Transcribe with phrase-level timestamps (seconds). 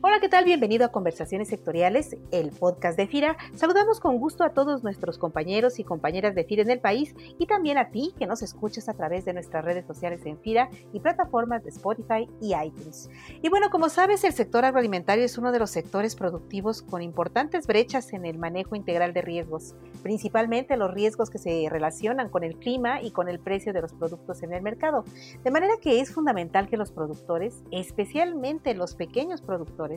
[0.00, 0.44] Hola, ¿qué tal?
[0.44, 3.36] Bienvenido a Conversaciones Sectoriales, el podcast de FIRA.
[3.56, 7.46] Saludamos con gusto a todos nuestros compañeros y compañeras de FIRA en el país y
[7.46, 11.00] también a ti que nos escuchas a través de nuestras redes sociales en FIRA y
[11.00, 13.10] plataformas de Spotify y iTunes.
[13.42, 17.66] Y bueno, como sabes, el sector agroalimentario es uno de los sectores productivos con importantes
[17.66, 22.56] brechas en el manejo integral de riesgos, principalmente los riesgos que se relacionan con el
[22.56, 25.02] clima y con el precio de los productos en el mercado.
[25.42, 29.87] De manera que es fundamental que los productores, especialmente los pequeños productores,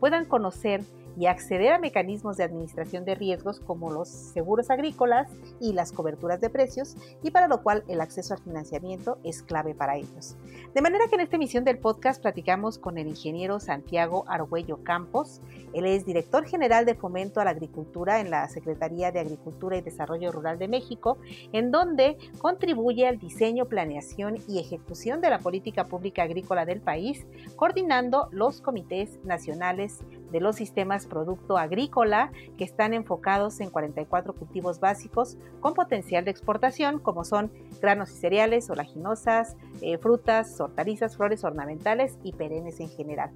[0.00, 0.82] puedan conocer
[1.16, 5.30] y acceder a mecanismos de administración de riesgos como los seguros agrícolas
[5.60, 9.74] y las coberturas de precios, y para lo cual el acceso al financiamiento es clave
[9.74, 10.36] para ellos.
[10.74, 15.40] De manera que en esta emisión del podcast platicamos con el ingeniero Santiago Argüello Campos.
[15.72, 19.82] Él es director general de Fomento a la Agricultura en la Secretaría de Agricultura y
[19.82, 21.18] Desarrollo Rural de México,
[21.52, 27.26] en donde contribuye al diseño, planeación y ejecución de la política pública agrícola del país,
[27.56, 30.00] coordinando los comités nacionales
[30.36, 36.30] de los sistemas producto agrícola que están enfocados en 44 cultivos básicos con potencial de
[36.30, 42.90] exportación como son granos y cereales, olaginosas, eh, frutas, hortalizas, flores ornamentales y perennes en
[42.90, 43.30] general.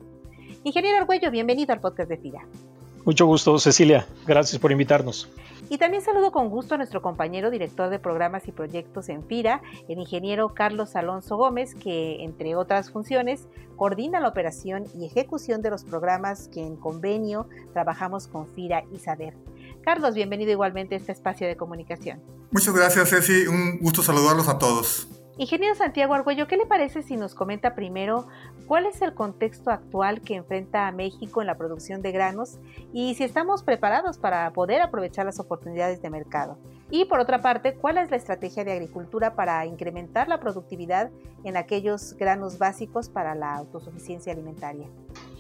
[0.63, 2.47] Ingeniero Argüello, bienvenido al podcast de FIRA.
[3.07, 4.07] Mucho gusto, Cecilia.
[4.27, 5.27] Gracias por invitarnos.
[5.71, 9.63] Y también saludo con gusto a nuestro compañero director de programas y proyectos en FIRA,
[9.89, 13.47] el ingeniero Carlos Alonso Gómez, que entre otras funciones
[13.77, 18.99] coordina la operación y ejecución de los programas que en convenio trabajamos con FIRA y
[18.99, 19.37] SADER.
[19.83, 22.21] Carlos, bienvenido igualmente a este espacio de comunicación.
[22.51, 23.47] Muchas gracias, Ceci.
[23.47, 25.20] Un gusto saludarlos a todos.
[25.39, 28.27] Ingeniero Santiago Argüello, ¿qué le parece si nos comenta primero
[28.67, 32.59] cuál es el contexto actual que enfrenta a México en la producción de granos
[32.93, 36.59] y si estamos preparados para poder aprovechar las oportunidades de mercado?
[36.91, 41.11] Y por otra parte, ¿cuál es la estrategia de agricultura para incrementar la productividad
[41.45, 44.89] en aquellos granos básicos para la autosuficiencia alimentaria?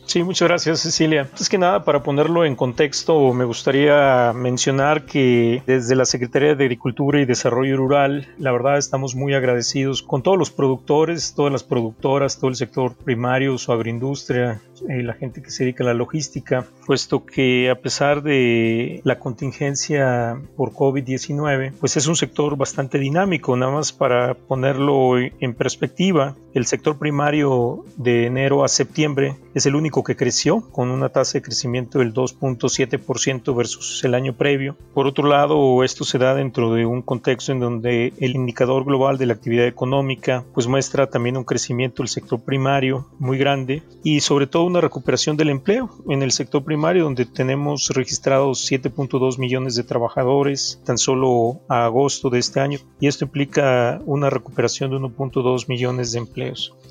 [0.06, 1.28] Sí, muchas gracias Cecilia.
[1.38, 6.64] Es que nada, para ponerlo en contexto, me gustaría mencionar que desde la Secretaría de
[6.64, 11.62] Agricultura y Desarrollo Rural, la verdad estamos muy agradecidos con todos los productores, todas las
[11.62, 15.94] productoras, todo el sector primario, su agroindustria, eh, la gente que se dedica a la
[15.94, 22.98] logística, puesto que a pesar de la contingencia por COVID-19, pues es un sector bastante
[22.98, 29.66] dinámico, nada más para ponerlo en perspectiva, el sector primario de enero a septiembre es
[29.66, 34.76] el único que creció con una tasa de crecimiento del 2.7% versus el año previo.
[34.94, 39.18] Por otro lado, esto se da dentro de un contexto en donde el indicador global
[39.18, 44.20] de la actividad económica pues muestra también un crecimiento del sector primario muy grande y
[44.20, 49.76] sobre todo una recuperación del empleo en el sector primario donde tenemos registrados 7.2 millones
[49.76, 54.96] de trabajadores tan solo a agosto de este año y esto implica una recuperación de
[54.96, 56.39] 1.2 millones de empleos.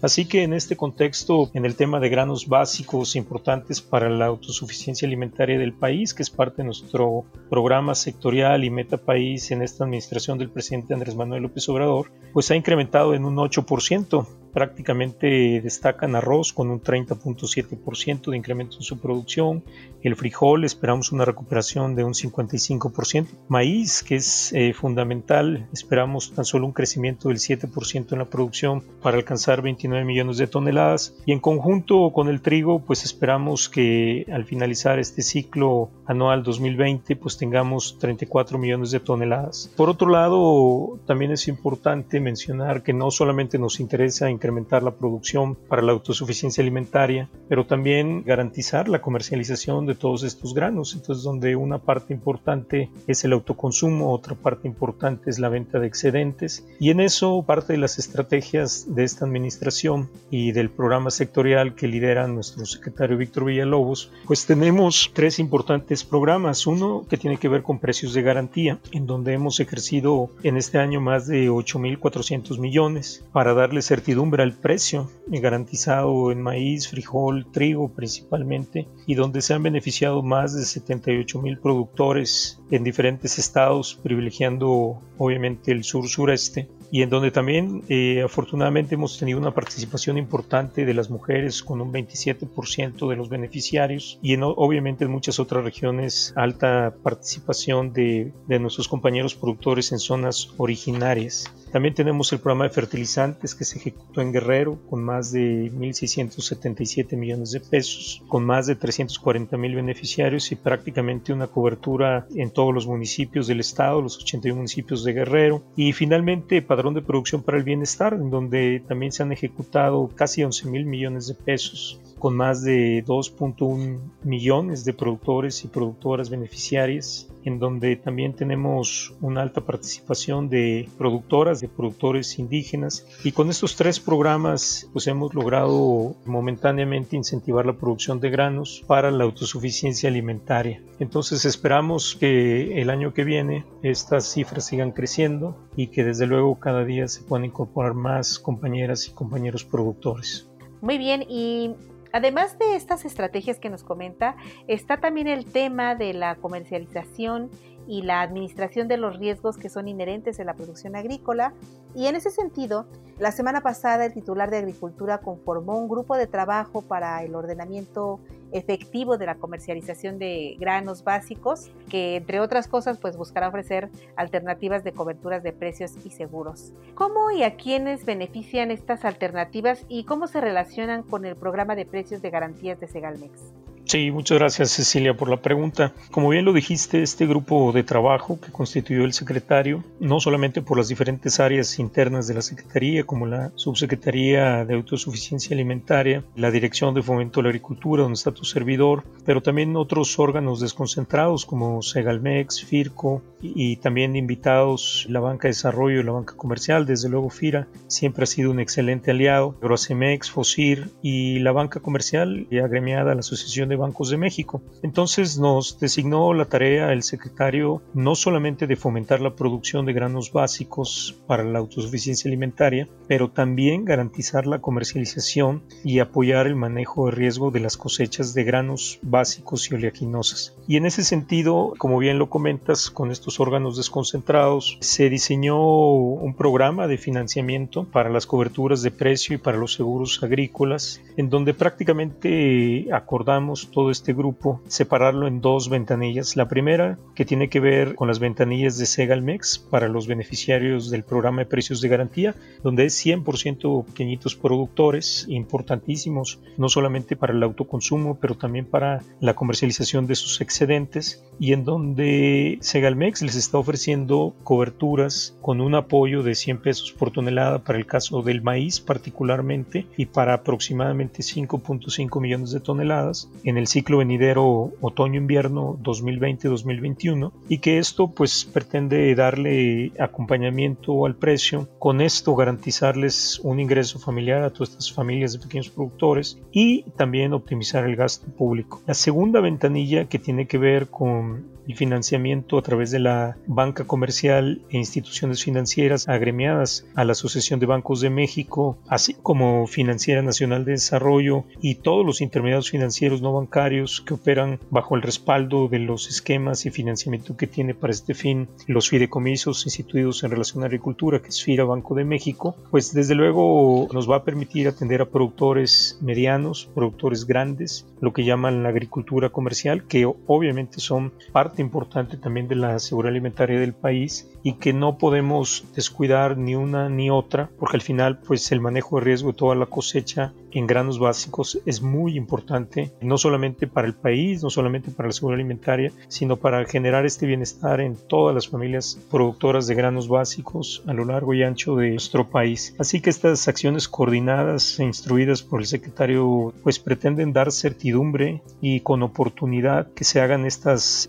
[0.01, 5.05] Así que en este contexto, en el tema de granos básicos importantes para la autosuficiencia
[5.05, 9.83] alimentaria del país, que es parte de nuestro programa sectorial y meta país en esta
[9.83, 16.15] administración del presidente Andrés Manuel López Obrador, pues ha incrementado en un 8% prácticamente destacan
[16.15, 19.63] arroz con un 30.7% de incremento en su producción,
[20.01, 26.45] el frijol esperamos una recuperación de un 55%, maíz que es eh, fundamental, esperamos tan
[26.45, 31.33] solo un crecimiento del 7% en la producción para alcanzar 29 millones de toneladas y
[31.33, 37.37] en conjunto con el trigo pues esperamos que al finalizar este ciclo anual 2020 pues
[37.37, 39.71] tengamos 34 millones de toneladas.
[39.75, 45.55] Por otro lado también es importante mencionar que no solamente nos interesa incrementar la producción
[45.55, 50.93] para la autosuficiencia alimentaria, pero también garantizar la comercialización de todos estos granos.
[50.95, 55.87] Entonces, donde una parte importante es el autoconsumo, otra parte importante es la venta de
[55.87, 56.65] excedentes.
[56.79, 61.89] Y en eso, parte de las estrategias de esta administración y del programa sectorial que
[61.89, 66.65] lidera nuestro secretario Víctor Villalobos, pues tenemos tres importantes programas.
[66.65, 70.77] Uno que tiene que ver con precios de garantía, en donde hemos ejercido en este
[70.77, 77.89] año más de 8.400 millones para darle certidumbre el precio garantizado en maíz, frijol, trigo
[77.89, 85.01] principalmente, y donde se han beneficiado más de 78 mil productores en diferentes estados, privilegiando
[85.17, 90.93] obviamente el sur-sureste y en donde también eh, afortunadamente hemos tenido una participación importante de
[90.93, 96.33] las mujeres con un 27% de los beneficiarios y en, obviamente en muchas otras regiones
[96.35, 101.45] alta participación de, de nuestros compañeros productores en zonas originarias.
[101.71, 107.15] También tenemos el programa de fertilizantes que se ejecutó en Guerrero con más de 1.677
[107.15, 112.73] millones de pesos, con más de 340 mil beneficiarios y prácticamente una cobertura en todos
[112.73, 115.63] los municipios del estado, los 81 municipios de Guerrero.
[115.77, 120.43] Y finalmente, padrón de producción para el bienestar, en donde también se han ejecutado casi
[120.43, 127.29] 11 mil millones de pesos con más de 2.1 millones de productores y productoras beneficiarias,
[127.45, 133.75] en donde también tenemos una alta participación de productoras, de productores indígenas, y con estos
[133.75, 140.81] tres programas pues hemos logrado momentáneamente incentivar la producción de granos para la autosuficiencia alimentaria.
[140.99, 146.59] Entonces esperamos que el año que viene estas cifras sigan creciendo y que desde luego
[146.59, 150.49] cada día se puedan incorporar más compañeras y compañeros productores.
[150.81, 151.75] Muy bien, y
[152.11, 154.35] Además de estas estrategias que nos comenta,
[154.67, 157.49] está también el tema de la comercialización
[157.87, 161.53] y la administración de los riesgos que son inherentes en la producción agrícola.
[161.95, 166.27] Y en ese sentido, la semana pasada el titular de Agricultura conformó un grupo de
[166.27, 168.19] trabajo para el ordenamiento
[168.51, 174.83] efectivo de la comercialización de granos básicos, que entre otras cosas pues buscará ofrecer alternativas
[174.83, 176.73] de coberturas de precios y seguros.
[176.95, 181.85] ¿Cómo y a quiénes benefician estas alternativas y cómo se relacionan con el programa de
[181.85, 183.53] precios de garantías de Segalmex?
[183.89, 185.93] Sí, muchas gracias Cecilia por la pregunta.
[186.11, 190.77] Como bien lo dijiste, este grupo de trabajo que constituyó el secretario, no solamente por
[190.77, 196.93] las diferentes áreas internas de la Secretaría, como la Subsecretaría de Autosuficiencia Alimentaria, la Dirección
[196.93, 201.81] de Fomento de la Agricultura, donde está tu servidor, pero también otros órganos desconcentrados como
[201.81, 207.31] Segalmex, FIRCO y, también invitados la Banca de Desarrollo y la Banca Comercial, desde luego
[207.31, 213.13] FIRA, siempre ha sido un excelente aliado, Grocemex, FOSIR y la Banca Comercial y agremiada
[213.13, 214.61] a la Asociación de Bancos de México.
[214.83, 220.31] Entonces nos designó la tarea el secretario no solamente de fomentar la producción de granos
[220.31, 227.11] básicos para la autosuficiencia alimentaria, pero también garantizar la comercialización y apoyar el manejo de
[227.11, 230.55] riesgo de las cosechas de granos básicos y oleaginosas.
[230.67, 236.33] Y en ese sentido, como bien lo comentas, con estos órganos desconcentrados, se diseñó un
[236.35, 241.53] programa de financiamiento para las coberturas de precio y para los seguros agrícolas, en donde
[241.53, 246.35] prácticamente acordamos todo este grupo, separarlo en dos ventanillas.
[246.35, 251.03] La primera, que tiene que ver con las ventanillas de Segalmex para los beneficiarios del
[251.03, 257.43] programa de precios de garantía, donde es 100% pequeñitos productores, importantísimos, no solamente para el
[257.43, 263.57] autoconsumo, pero también para la comercialización de sus excedentes, y en donde Segalmex les está
[263.57, 268.79] ofreciendo coberturas con un apoyo de 100 pesos por tonelada para el caso del maíz
[268.79, 277.77] particularmente y para aproximadamente 5.5 millones de toneladas el ciclo venidero otoño-invierno 2020-2021 y que
[277.77, 284.69] esto pues pretende darle acompañamiento al precio, con esto garantizarles un ingreso familiar a todas
[284.69, 288.81] estas familias de pequeños productores y también optimizar el gasto público.
[288.87, 293.85] La segunda ventanilla que tiene que ver con y financiamiento a través de la banca
[293.85, 300.23] comercial e instituciones financieras agremiadas a la Asociación de Bancos de México, así como Financiera
[300.23, 305.67] Nacional de Desarrollo y todos los intermediarios financieros no bancarios que operan bajo el respaldo
[305.67, 310.63] de los esquemas y financiamiento que tiene para este fin los fideicomisos instituidos en relación
[310.63, 314.67] a agricultura, que es FIRA Banco de México, pues desde luego nos va a permitir
[314.67, 321.13] atender a productores medianos, productores grandes, lo que llaman la agricultura comercial, que obviamente son
[321.31, 326.55] parte importante también de la seguridad alimentaria del país y que no podemos descuidar ni
[326.55, 330.33] una ni otra porque al final pues el manejo de riesgo de toda la cosecha
[330.51, 335.13] en granos básicos es muy importante no solamente para el país, no solamente para la
[335.13, 340.83] seguridad alimentaria, sino para generar este bienestar en todas las familias productoras de granos básicos
[340.87, 342.75] a lo largo y ancho de nuestro país.
[342.79, 348.81] Así que estas acciones coordinadas e instruidas por el secretario pues pretenden dar certidumbre y
[348.81, 351.05] con oportunidad que se hagan estas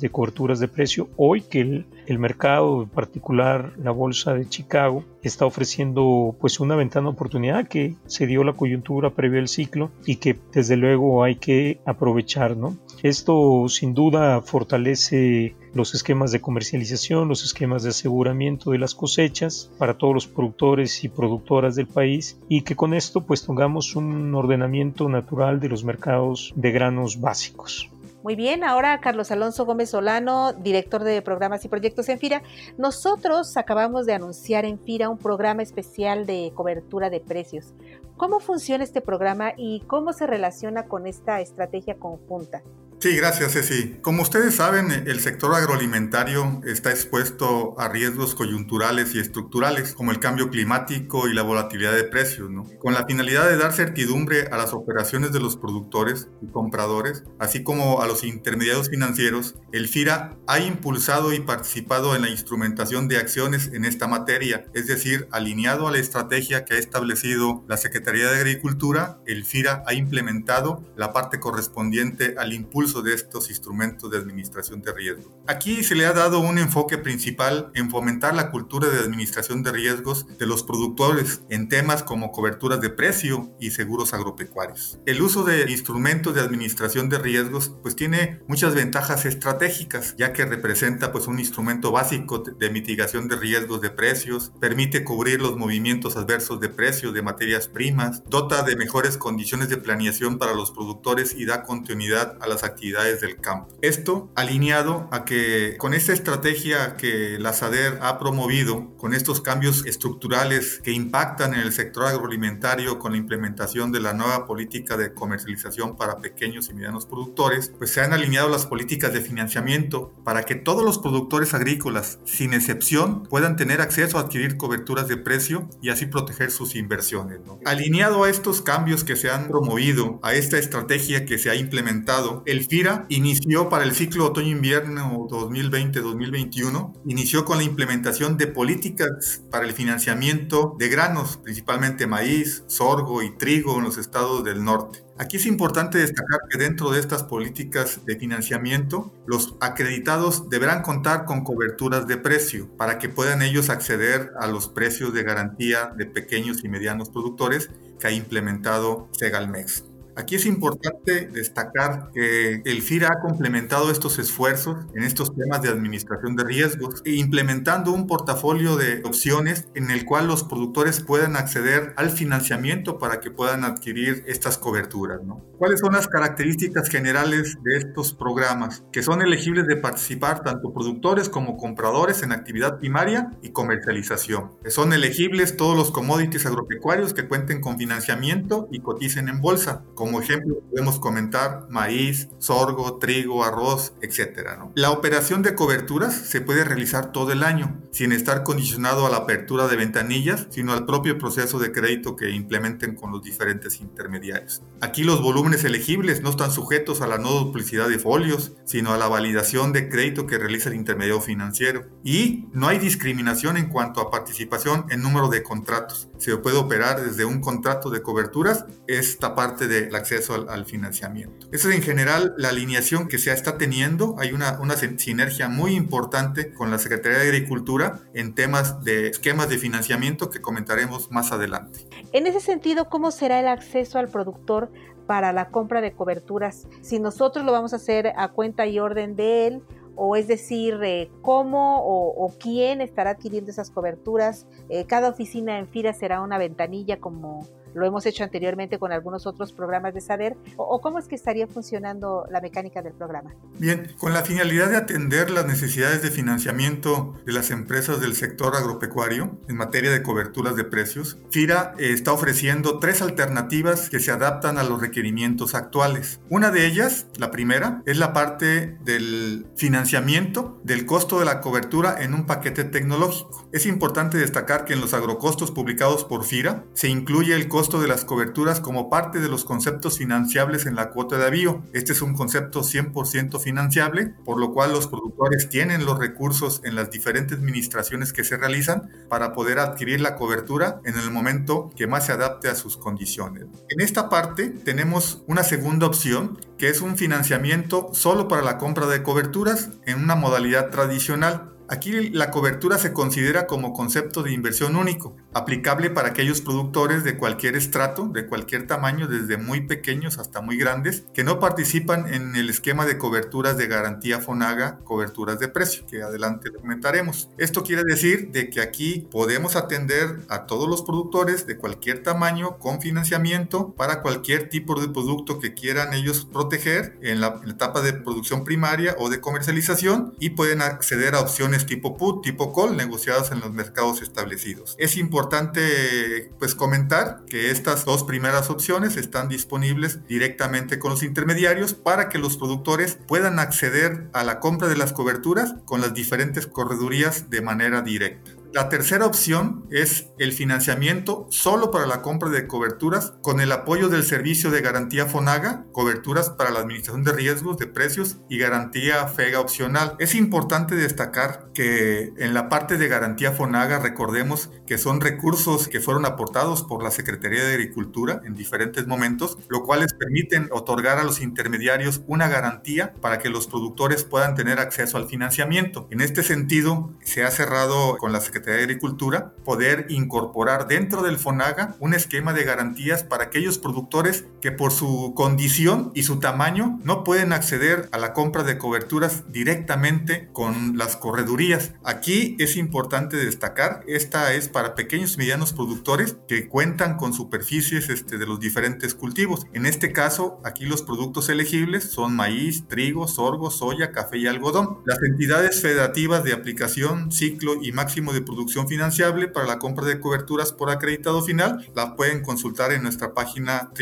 [0.00, 1.08] de coberturas de precio.
[1.16, 6.76] Hoy que el, el, mercado, en particular la bolsa de Chicago, está ofreciendo pues una
[6.76, 11.24] ventana de oportunidad que se dio la coyuntura previo al ciclo y que desde luego
[11.24, 12.76] hay que aprovechar, ¿no?
[13.02, 19.70] Esto sin duda fortalece los esquemas de comercialización, los esquemas de aseguramiento de las cosechas
[19.78, 24.34] para todos los productores y productoras del país y que con esto pues tengamos un
[24.34, 27.90] ordenamiento natural de los mercados de granos básicos.
[28.26, 32.42] Muy bien, ahora Carlos Alonso Gómez Solano, director de programas y proyectos en FIRA.
[32.76, 37.72] Nosotros acabamos de anunciar en FIRA un programa especial de cobertura de precios.
[38.16, 42.62] ¿Cómo funciona este programa y cómo se relaciona con esta estrategia conjunta?
[42.98, 43.98] Sí, gracias, Ceci.
[44.00, 50.18] Como ustedes saben, el sector agroalimentario está expuesto a riesgos coyunturales y estructurales, como el
[50.18, 52.64] cambio climático y la volatilidad de precios, ¿no?
[52.80, 57.62] con la finalidad de dar certidumbre a las operaciones de los productores y compradores, así
[57.62, 59.56] como a los intermediarios financieros.
[59.72, 64.86] El FIRA ha impulsado y participado en la instrumentación de acciones en esta materia, es
[64.86, 69.92] decir, alineado a la estrategia que ha establecido la Secretaría de Agricultura, el FIRA ha
[69.92, 75.32] implementado la parte correspondiente al impulso de estos instrumentos de administración de riesgos.
[75.46, 79.72] Aquí se le ha dado un enfoque principal en fomentar la cultura de administración de
[79.72, 85.00] riesgos de los productores en temas como coberturas de precio y seguros agropecuarios.
[85.04, 90.44] El uso de instrumentos de administración de riesgos pues tiene muchas ventajas estratégicas ya que
[90.44, 96.16] representa pues un instrumento básico de mitigación de riesgos de precios, permite cubrir los movimientos
[96.16, 101.34] adversos de precios de materias primas, dota de mejores condiciones de planeación para los productores
[101.34, 103.74] y da continuidad a las actividades actividades del campo.
[103.80, 109.84] Esto alineado a que con esta estrategia que la SADER ha promovido, con estos cambios
[109.86, 115.14] estructurales que impactan en el sector agroalimentario con la implementación de la nueva política de
[115.14, 120.42] comercialización para pequeños y medianos productores, pues se han alineado las políticas de financiamiento para
[120.44, 125.68] que todos los productores agrícolas, sin excepción, puedan tener acceso a adquirir coberturas de precio
[125.80, 127.40] y así proteger sus inversiones.
[127.64, 132.42] Alineado a estos cambios que se han promovido, a esta estrategia que se ha implementado,
[132.46, 132.65] el
[133.08, 140.74] Inició para el ciclo otoño-invierno 2020-2021, inició con la implementación de políticas para el financiamiento
[140.76, 145.04] de granos, principalmente maíz, sorgo y trigo en los estados del norte.
[145.16, 151.24] Aquí es importante destacar que dentro de estas políticas de financiamiento, los acreditados deberán contar
[151.24, 156.06] con coberturas de precio para que puedan ellos acceder a los precios de garantía de
[156.06, 157.70] pequeños y medianos productores
[158.00, 159.84] que ha implementado Segalmex.
[160.18, 165.68] Aquí es importante destacar que el FIRA ha complementado estos esfuerzos en estos temas de
[165.68, 171.36] administración de riesgos e implementando un portafolio de opciones en el cual los productores puedan
[171.36, 175.20] acceder al financiamiento para que puedan adquirir estas coberturas.
[175.58, 178.84] ¿Cuáles son las características generales de estos programas?
[178.92, 184.52] Que son elegibles de participar tanto productores como compradores en actividad primaria y comercialización.
[184.68, 190.05] Son elegibles todos los commodities agropecuarios que cuenten con financiamiento y coticen en bolsa como
[190.20, 194.48] ejemplo podemos comentar maíz, sorgo, trigo, arroz, etc.
[194.74, 199.18] La operación de coberturas se puede realizar todo el año, sin estar condicionado a la
[199.18, 204.62] apertura de ventanillas, sino al propio proceso de crédito que implementen con los diferentes intermediarios.
[204.80, 208.98] Aquí los volúmenes elegibles no están sujetos a la no duplicidad de folios, sino a
[208.98, 211.86] la validación de crédito que realiza el intermediario financiero.
[212.04, 216.08] Y no hay discriminación en cuanto a participación en número de contratos.
[216.18, 221.48] Se puede operar desde un contrato de coberturas, esta parte de acceso al, financiamiento.
[221.52, 224.16] Esa es en general la alineación que se está teniendo.
[224.18, 224.58] Hay una,
[224.98, 230.40] sinergia muy importante con la Secretaría de Agricultura en temas de esquemas de financiamiento que
[230.40, 231.86] comentaremos más adelante.
[232.12, 234.70] En ese sentido, ¿cómo será el acceso al productor
[235.06, 236.66] para la compra de coberturas?
[236.80, 239.62] Si nosotros lo vamos a hacer a cuenta y orden de él,
[239.96, 244.46] o es decir, eh, cómo o, quién estará adquiriendo esas coberturas.
[244.68, 249.26] Eh, cada oficina en FIRA será una ventanilla como lo hemos hecho anteriormente con algunos
[249.26, 253.34] otros programas de SADER, o, cómo es que estaría funcionando la mecánica del programa.
[253.58, 258.56] Bien, con la finalidad de atender las necesidades de financiamiento de las empresas del sector
[258.56, 264.10] agropecuario en materia de coberturas de precios, FIRA eh, está ofreciendo tres alternativas que se
[264.10, 266.20] adaptan a los requerimientos actuales.
[266.30, 272.02] Una de ellas, la primera, es la parte del financiamiento del costo de la cobertura
[272.02, 273.46] en un paquete tecnológico.
[273.52, 277.88] Es importante destacar que en los agrocostos publicados por FIRA se incluye el costo de
[277.88, 281.64] las coberturas como parte de los conceptos financiables en la cuota de avío.
[281.72, 286.76] Este es un concepto 100% financiable, por lo cual los productores tienen los recursos en
[286.76, 291.88] las diferentes administraciones que se realizan para poder adquirir la cobertura en el momento que
[291.88, 293.46] más se adapte a sus condiciones.
[293.68, 298.86] En esta parte tenemos una segunda opción que es un financiamiento solo para la compra
[298.86, 304.76] de coberturas en una modalidad tradicional Aquí la cobertura se considera como concepto de inversión
[304.76, 310.40] único, aplicable para aquellos productores de cualquier estrato, de cualquier tamaño, desde muy pequeños hasta
[310.40, 315.48] muy grandes, que no participan en el esquema de coberturas de garantía FONAGA, coberturas de
[315.48, 317.30] precio, que adelante comentaremos.
[317.36, 322.58] Esto quiere decir de que aquí podemos atender a todos los productores de cualquier tamaño
[322.58, 327.92] con financiamiento para cualquier tipo de producto que quieran ellos proteger en la etapa de
[327.92, 333.30] producción primaria o de comercialización y pueden acceder a opciones tipo put, tipo call, negociados
[333.32, 334.74] en los mercados establecidos.
[334.78, 341.72] Es importante pues comentar que estas dos primeras opciones están disponibles directamente con los intermediarios
[341.72, 346.46] para que los productores puedan acceder a la compra de las coberturas con las diferentes
[346.46, 348.35] corredurías de manera directa.
[348.56, 353.90] La tercera opción es el financiamiento solo para la compra de coberturas con el apoyo
[353.90, 359.08] del servicio de garantía FONAGA, coberturas para la administración de riesgos de precios y garantía
[359.08, 359.94] FEGA opcional.
[359.98, 365.80] Es importante destacar que en la parte de garantía FONAGA recordemos que son recursos que
[365.80, 370.98] fueron aportados por la Secretaría de Agricultura en diferentes momentos, lo cual les permiten otorgar
[370.98, 375.88] a los intermediarios una garantía para que los productores puedan tener acceso al financiamiento.
[375.90, 381.18] En este sentido, se ha cerrado con la Secretaría de Agricultura poder incorporar dentro del
[381.18, 386.78] FONAGA un esquema de garantías para aquellos productores que por su condición y su tamaño
[386.84, 391.72] no pueden acceder a la compra de coberturas directamente con las corredurías.
[391.82, 397.88] Aquí es importante destacar, esta es para pequeños y medianos productores que cuentan con superficies
[397.88, 399.48] este, de los diferentes cultivos.
[399.52, 404.78] En este caso, aquí los productos elegibles son maíz, trigo, sorgo, soya, café y algodón.
[404.84, 409.98] Las entidades federativas de aplicación, ciclo y máximo de producción financiable para la compra de
[409.98, 413.72] coberturas por acreditado final, la pueden consultar en nuestra página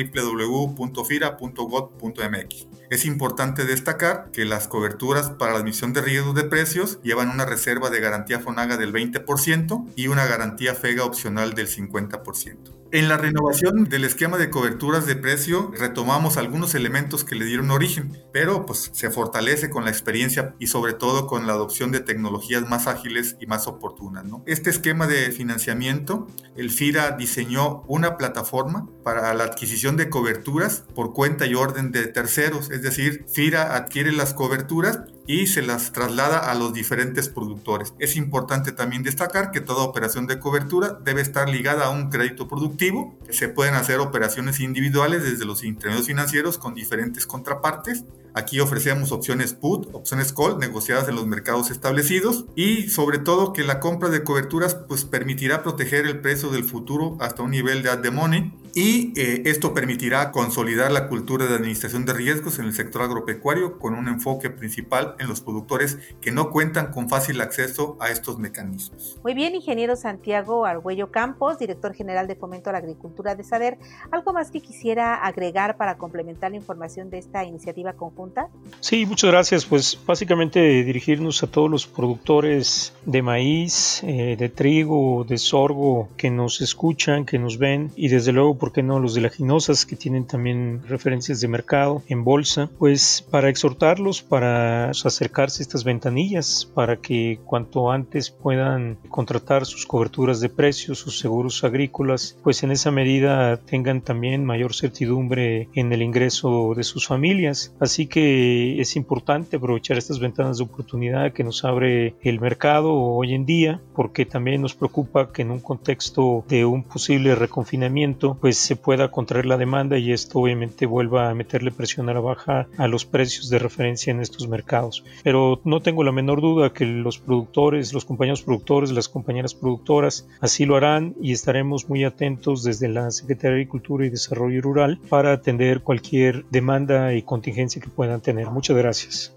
[0.54, 2.66] www.fira.gov.mx.
[2.90, 7.44] Es importante destacar que las coberturas para la admisión de riesgos de precios llevan una
[7.44, 12.83] reserva de garantía FONAGA del 20% y una garantía FEGA opcional del 50%.
[12.94, 17.72] En la renovación del esquema de coberturas de precio retomamos algunos elementos que le dieron
[17.72, 21.98] origen, pero pues se fortalece con la experiencia y sobre todo con la adopción de
[21.98, 24.26] tecnologías más ágiles y más oportunas.
[24.46, 31.12] Este esquema de financiamiento, el FIRA diseñó una plataforma para la adquisición de coberturas por
[31.12, 36.38] cuenta y orden de terceros, es decir, FIRA adquiere las coberturas y se las traslada
[36.38, 37.94] a los diferentes productores.
[37.98, 42.48] Es importante también destacar que toda operación de cobertura debe estar ligada a un crédito
[42.48, 43.18] productivo.
[43.30, 48.04] Se pueden hacer operaciones individuales desde los intermedios financieros con diferentes contrapartes.
[48.34, 53.62] Aquí ofrecemos opciones put, opciones call negociadas en los mercados establecidos y sobre todo que
[53.62, 57.90] la compra de coberturas pues permitirá proteger el precio del futuro hasta un nivel de
[57.90, 62.66] at the money y eh, esto permitirá consolidar la cultura de administración de riesgos en
[62.66, 67.40] el sector agropecuario con un enfoque principal en los productores que no cuentan con fácil
[67.40, 69.18] acceso a estos mecanismos.
[69.22, 73.78] Muy bien, ingeniero Santiago Argüello Campos, director general de Fomento a la Agricultura de Saber,
[74.10, 78.48] ¿algo más que quisiera agregar para complementar la información de esta iniciativa conjunta?
[78.80, 79.64] Sí, muchas gracias.
[79.64, 86.30] Pues básicamente dirigirnos a todos los productores de maíz, eh, de trigo, de sorgo que
[86.30, 88.98] nos escuchan, que nos ven y desde luego ¿por qué no?
[88.98, 94.88] Los de laginosas que tienen también referencias de mercado en bolsa, pues para exhortarlos, para
[94.88, 101.18] acercarse a estas ventanillas, para que cuanto antes puedan contratar sus coberturas de precios, sus
[101.18, 107.06] seguros agrícolas, pues en esa medida tengan también mayor certidumbre en el ingreso de sus
[107.06, 107.74] familias.
[107.80, 113.34] Así que es importante aprovechar estas ventanas de oportunidad que nos abre el mercado hoy
[113.34, 118.53] en día, porque también nos preocupa que en un contexto de un posible reconfinamiento, pues
[118.54, 122.68] se pueda contraer la demanda y esto obviamente vuelva a meterle presión a la baja
[122.76, 125.04] a los precios de referencia en estos mercados.
[125.22, 130.26] Pero no tengo la menor duda que los productores, los compañeros productores, las compañeras productoras
[130.40, 135.00] así lo harán y estaremos muy atentos desde la Secretaría de Agricultura y Desarrollo Rural
[135.08, 138.50] para atender cualquier demanda y contingencia que puedan tener.
[138.50, 139.36] Muchas gracias.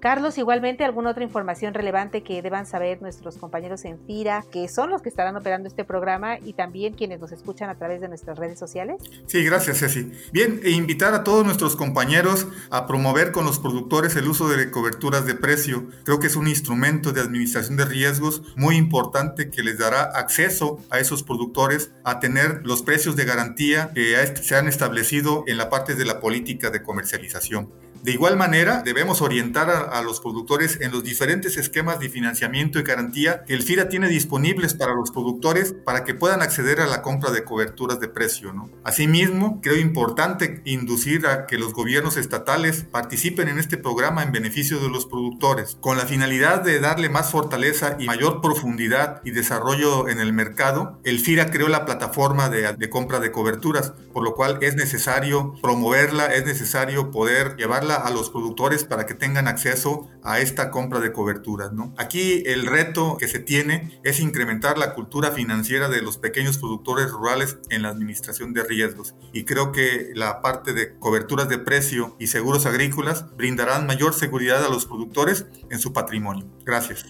[0.00, 4.90] Carlos, igualmente, ¿alguna otra información relevante que deban saber nuestros compañeros en FIRA, que son
[4.90, 8.38] los que estarán operando este programa y también quienes nos escuchan a través de nuestras
[8.38, 9.02] redes sociales?
[9.26, 10.12] Sí, gracias, Ceci.
[10.32, 14.70] Bien, e invitar a todos nuestros compañeros a promover con los productores el uso de
[14.70, 15.86] coberturas de precio.
[16.04, 20.78] Creo que es un instrumento de administración de riesgos muy importante que les dará acceso
[20.90, 25.70] a esos productores a tener los precios de garantía que se han establecido en la
[25.70, 27.85] parte de la política de comercialización.
[28.02, 32.82] De igual manera, debemos orientar a, los productores en los diferentes esquemas de financiamiento y
[32.82, 37.02] garantía que el FIRA tiene disponibles para los productores para que puedan acceder a la
[37.02, 38.52] compra de coberturas de precio.
[38.52, 38.70] ¿no?
[38.84, 44.78] Asimismo, creo importante inducir a que los gobiernos estatales participen en este programa en beneficio
[44.78, 50.08] de los productores, con la finalidad de darle más fortaleza y mayor profundidad y desarrollo
[50.08, 51.00] en el mercado.
[51.04, 55.54] El FIRA creó la plataforma de, de compra de coberturas, por lo cual es necesario
[55.60, 61.00] promoverla, es necesario poder llevarla a los productores para que tengan acceso a esta compra
[61.00, 61.72] de coberturas.
[61.72, 61.94] ¿no?
[61.96, 67.10] Aquí el reto que se tiene es incrementar la cultura financiera de los pequeños productores
[67.10, 69.14] rurales en la administración de riesgos.
[69.32, 74.64] Y creo que la parte de coberturas de precio y seguros agrícolas brindarán mayor seguridad
[74.64, 76.46] a los productores en su patrimonio.
[76.64, 77.06] Gracias.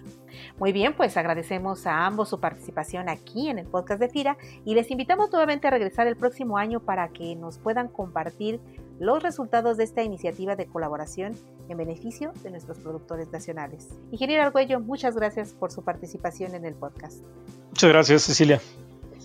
[0.59, 4.75] Muy bien, pues agradecemos a ambos su participación aquí en el podcast de FIRA y
[4.75, 8.61] les invitamos nuevamente a regresar el próximo año para que nos puedan compartir
[8.99, 11.35] los resultados de esta iniciativa de colaboración
[11.69, 13.89] en beneficio de nuestros productores nacionales.
[14.11, 17.23] Ingeniero Argüello, muchas gracias por su participación en el podcast.
[17.71, 18.61] Muchas gracias, Cecilia.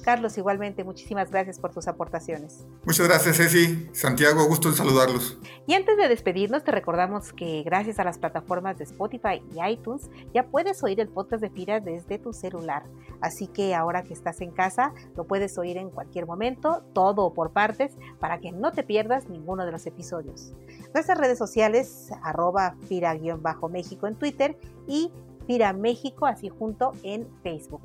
[0.01, 2.65] Carlos, igualmente, muchísimas gracias por tus aportaciones.
[2.83, 3.89] Muchas gracias, Ceci.
[3.93, 5.37] Santiago, gusto en saludarlos.
[5.67, 10.09] Y antes de despedirnos, te recordamos que gracias a las plataformas de Spotify y iTunes,
[10.33, 12.83] ya puedes oír el podcast de FIRA desde tu celular.
[13.21, 17.51] Así que ahora que estás en casa, lo puedes oír en cualquier momento, todo por
[17.51, 20.53] partes, para que no te pierdas ninguno de los episodios.
[20.93, 25.11] Nuestras redes sociales, arroba FIRA-México en Twitter y
[25.47, 27.81] FIRA México, así junto en Facebook.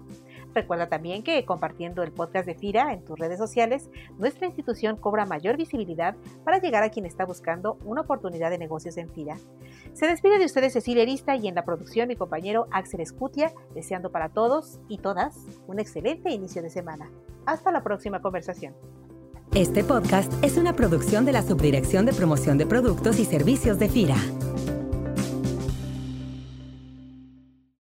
[0.56, 5.26] Recuerda también que compartiendo el podcast de FIRA en tus redes sociales, nuestra institución cobra
[5.26, 6.16] mayor visibilidad
[6.46, 9.36] para llegar a quien está buscando una oportunidad de negocios en FIRA.
[9.92, 14.10] Se despide de ustedes Cecilia Arista y en la producción mi compañero Axel Escutia, deseando
[14.10, 17.10] para todos y todas un excelente inicio de semana.
[17.44, 18.74] Hasta la próxima conversación.
[19.54, 23.90] Este podcast es una producción de la Subdirección de Promoción de Productos y Servicios de
[23.90, 24.16] FIRA.